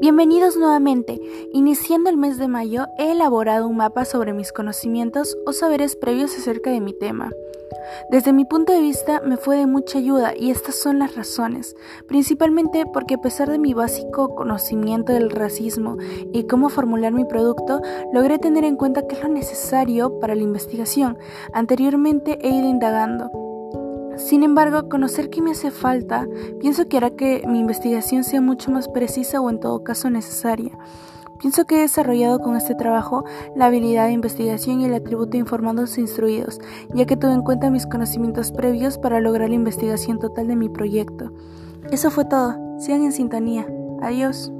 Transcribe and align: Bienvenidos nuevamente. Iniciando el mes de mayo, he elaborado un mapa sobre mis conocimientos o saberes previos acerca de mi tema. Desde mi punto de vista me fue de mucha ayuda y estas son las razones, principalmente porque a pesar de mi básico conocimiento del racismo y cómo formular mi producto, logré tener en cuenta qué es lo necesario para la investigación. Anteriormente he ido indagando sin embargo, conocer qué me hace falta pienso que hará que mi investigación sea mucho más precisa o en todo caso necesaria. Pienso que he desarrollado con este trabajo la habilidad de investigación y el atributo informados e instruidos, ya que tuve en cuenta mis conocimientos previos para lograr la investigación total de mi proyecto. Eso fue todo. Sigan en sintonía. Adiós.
Bienvenidos 0.00 0.56
nuevamente. 0.56 1.20
Iniciando 1.52 2.08
el 2.08 2.16
mes 2.16 2.38
de 2.38 2.48
mayo, 2.48 2.86
he 2.96 3.12
elaborado 3.12 3.68
un 3.68 3.76
mapa 3.76 4.06
sobre 4.06 4.32
mis 4.32 4.50
conocimientos 4.50 5.36
o 5.44 5.52
saberes 5.52 5.94
previos 5.94 6.34
acerca 6.38 6.70
de 6.70 6.80
mi 6.80 6.94
tema. 6.94 7.30
Desde 8.10 8.32
mi 8.32 8.46
punto 8.46 8.72
de 8.72 8.80
vista 8.80 9.20
me 9.20 9.36
fue 9.36 9.58
de 9.58 9.66
mucha 9.66 9.98
ayuda 9.98 10.32
y 10.34 10.50
estas 10.50 10.76
son 10.76 11.00
las 11.00 11.16
razones, 11.16 11.76
principalmente 12.08 12.86
porque 12.86 13.16
a 13.16 13.20
pesar 13.20 13.50
de 13.50 13.58
mi 13.58 13.74
básico 13.74 14.34
conocimiento 14.34 15.12
del 15.12 15.30
racismo 15.30 15.98
y 16.32 16.46
cómo 16.46 16.70
formular 16.70 17.12
mi 17.12 17.26
producto, 17.26 17.82
logré 18.14 18.38
tener 18.38 18.64
en 18.64 18.76
cuenta 18.76 19.06
qué 19.06 19.16
es 19.16 19.22
lo 19.22 19.28
necesario 19.28 20.18
para 20.18 20.34
la 20.34 20.42
investigación. 20.42 21.18
Anteriormente 21.52 22.38
he 22.40 22.48
ido 22.48 22.70
indagando 22.70 23.30
sin 24.16 24.42
embargo, 24.42 24.88
conocer 24.88 25.30
qué 25.30 25.42
me 25.42 25.52
hace 25.52 25.70
falta 25.70 26.26
pienso 26.60 26.88
que 26.88 26.96
hará 26.96 27.10
que 27.10 27.42
mi 27.46 27.60
investigación 27.60 28.24
sea 28.24 28.40
mucho 28.40 28.70
más 28.70 28.88
precisa 28.88 29.40
o 29.40 29.50
en 29.50 29.60
todo 29.60 29.82
caso 29.84 30.10
necesaria. 30.10 30.76
Pienso 31.40 31.64
que 31.64 31.76
he 31.76 31.80
desarrollado 31.80 32.40
con 32.40 32.54
este 32.54 32.74
trabajo 32.74 33.24
la 33.56 33.66
habilidad 33.66 34.06
de 34.06 34.12
investigación 34.12 34.80
y 34.80 34.84
el 34.84 34.94
atributo 34.94 35.38
informados 35.38 35.96
e 35.96 36.02
instruidos, 36.02 36.60
ya 36.94 37.06
que 37.06 37.16
tuve 37.16 37.32
en 37.32 37.42
cuenta 37.42 37.70
mis 37.70 37.86
conocimientos 37.86 38.52
previos 38.52 38.98
para 38.98 39.20
lograr 39.20 39.48
la 39.48 39.54
investigación 39.54 40.18
total 40.18 40.48
de 40.48 40.56
mi 40.56 40.68
proyecto. 40.68 41.32
Eso 41.90 42.10
fue 42.10 42.26
todo. 42.26 42.56
Sigan 42.78 43.04
en 43.04 43.12
sintonía. 43.12 43.66
Adiós. 44.02 44.52